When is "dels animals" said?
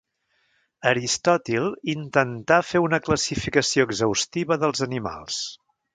4.65-5.43